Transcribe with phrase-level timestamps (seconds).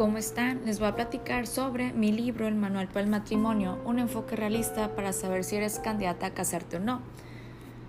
[0.00, 0.62] ¿Cómo están?
[0.64, 4.96] Les voy a platicar sobre mi libro El Manual para el Matrimonio, un enfoque realista
[4.96, 7.02] para saber si eres candidata a casarte o no.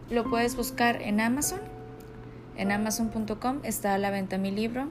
[0.09, 1.61] Lo puedes buscar en Amazon.
[2.57, 4.89] En amazon.com está a la venta mi libro.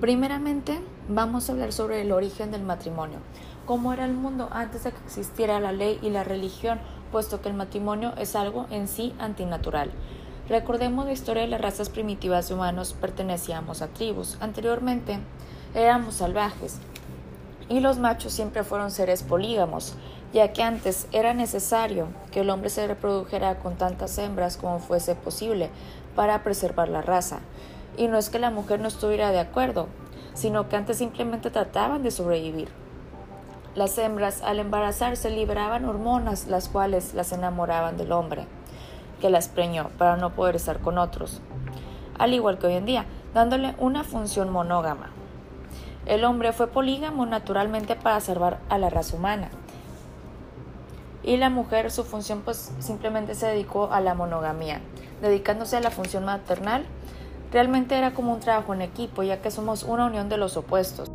[0.00, 0.78] Primeramente,
[1.08, 3.18] vamos a hablar sobre el origen del matrimonio.
[3.66, 6.78] ¿Cómo era el mundo antes de que existiera la ley y la religión,
[7.10, 9.90] puesto que el matrimonio es algo en sí antinatural?
[10.48, 14.36] Recordemos la historia de las razas primitivas de humanos, pertenecíamos a tribus.
[14.40, 15.18] Anteriormente
[15.74, 16.78] éramos salvajes
[17.68, 19.94] y los machos siempre fueron seres polígamos,
[20.32, 25.14] ya que antes era necesario que el hombre se reprodujera con tantas hembras como fuese
[25.14, 25.70] posible
[26.16, 27.38] para preservar la raza.
[27.96, 29.86] Y no es que la mujer no estuviera de acuerdo,
[30.34, 32.68] sino que antes simplemente trataban de sobrevivir.
[33.74, 38.46] Las hembras al embarazarse liberaban hormonas las cuales las enamoraban del hombre,
[39.20, 41.40] que las preñó para no poder estar con otros,
[42.18, 45.10] al igual que hoy en día, dándole una función monógama.
[46.06, 49.50] El hombre fue polígamo naturalmente para salvar a la raza humana.
[51.22, 54.80] Y la mujer su función pues simplemente se dedicó a la monogamía,
[55.20, 56.86] dedicándose a la función maternal
[57.52, 61.10] Realmente era como un trabajo en equipo, ya que somos una unión de los opuestos.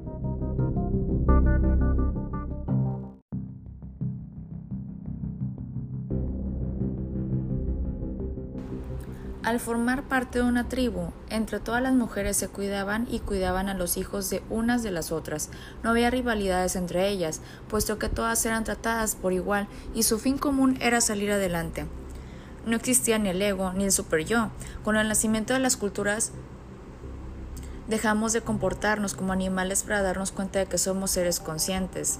[9.45, 13.75] Al formar parte de una tribu, entre todas las mujeres se cuidaban y cuidaban a
[13.75, 15.51] los hijos de unas de las otras.
[15.83, 20.39] No había rivalidades entre ellas, puesto que todas eran tratadas por igual y su fin
[20.39, 21.85] común era salir adelante.
[22.65, 24.49] No existía ni el ego ni el super yo.
[24.83, 26.31] Con el nacimiento de las culturas
[27.87, 32.19] dejamos de comportarnos como animales para darnos cuenta de que somos seres conscientes.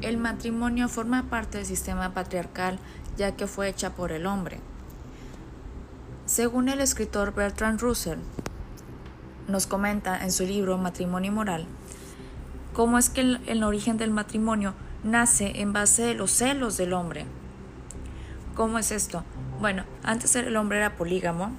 [0.00, 2.78] El matrimonio forma parte del sistema patriarcal
[3.16, 4.60] ya que fue hecha por el hombre.
[6.24, 8.20] Según el escritor Bertrand Russell,
[9.48, 11.66] nos comenta en su libro Matrimonio y Moral,
[12.74, 17.24] cómo es que el, origen del matrimonio nace en base de los celos del hombre.
[18.54, 19.24] ¿Cómo es esto?
[19.60, 21.50] Bueno, antes el hombre era polígamo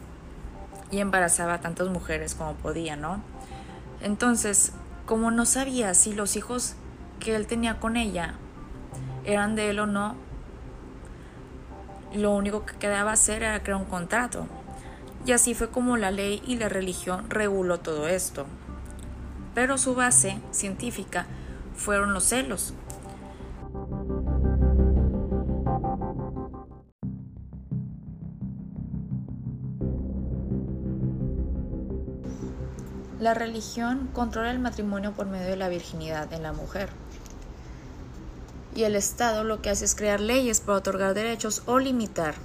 [0.91, 3.21] y embarazaba a tantas mujeres como podía, ¿no?
[4.01, 4.71] Entonces,
[5.05, 6.75] como no sabía si los hijos
[7.19, 8.35] que él tenía con ella
[9.25, 10.15] eran de él o no,
[12.13, 14.47] lo único que quedaba hacer era crear un contrato.
[15.25, 18.45] Y así fue como la ley y la religión reguló todo esto.
[19.53, 21.27] Pero su base científica
[21.75, 22.73] fueron los celos.
[33.19, 36.89] La religión controla el matrimonio por medio de la virginidad en la mujer.
[38.75, 42.35] Y el Estado lo que hace es crear leyes para otorgar derechos o limitar